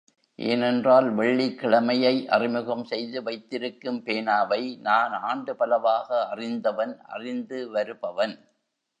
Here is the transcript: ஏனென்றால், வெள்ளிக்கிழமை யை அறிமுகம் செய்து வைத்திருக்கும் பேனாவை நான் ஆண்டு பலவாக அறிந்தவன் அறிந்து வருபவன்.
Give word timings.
ஏனென்றால், 0.39 1.09
வெள்ளிக்கிழமை 1.09 1.99
யை 1.99 2.13
அறிமுகம் 2.27 2.83
செய்து 2.83 3.23
வைத்திருக்கும் 3.23 3.99
பேனாவை 4.05 4.59
நான் 4.79 5.13
ஆண்டு 5.21 5.55
பலவாக 5.55 6.09
அறிந்தவன் 6.27 6.99
அறிந்து 7.09 7.69
வருபவன். 7.69 8.35